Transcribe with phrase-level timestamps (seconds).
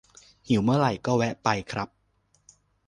[0.47, 1.89] หิวเมื่อไหร่ก็แวะไปครับ